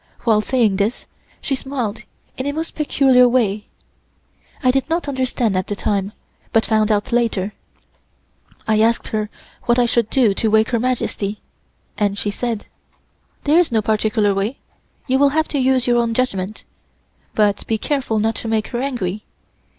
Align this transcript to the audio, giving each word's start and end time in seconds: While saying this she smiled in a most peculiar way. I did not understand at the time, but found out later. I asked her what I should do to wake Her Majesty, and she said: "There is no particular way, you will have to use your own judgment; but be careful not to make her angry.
While 0.21 0.41
saying 0.41 0.77
this 0.77 1.05
she 1.41 1.53
smiled 1.53 2.05
in 2.35 2.47
a 2.47 2.53
most 2.53 2.73
peculiar 2.73 3.29
way. 3.29 3.65
I 4.63 4.71
did 4.71 4.89
not 4.89 5.07
understand 5.07 5.55
at 5.55 5.67
the 5.67 5.75
time, 5.75 6.11
but 6.51 6.65
found 6.65 6.91
out 6.91 7.11
later. 7.11 7.53
I 8.67 8.81
asked 8.81 9.09
her 9.09 9.29
what 9.65 9.77
I 9.77 9.85
should 9.85 10.09
do 10.09 10.33
to 10.33 10.49
wake 10.49 10.69
Her 10.69 10.79
Majesty, 10.79 11.39
and 11.99 12.17
she 12.17 12.31
said: 12.31 12.65
"There 13.43 13.59
is 13.59 13.71
no 13.71 13.83
particular 13.83 14.33
way, 14.33 14.57
you 15.05 15.19
will 15.19 15.29
have 15.37 15.47
to 15.49 15.59
use 15.59 15.85
your 15.85 15.97
own 15.99 16.15
judgment; 16.15 16.63
but 17.35 17.67
be 17.67 17.77
careful 17.77 18.17
not 18.17 18.33
to 18.37 18.47
make 18.47 18.69
her 18.69 18.81
angry. 18.81 19.23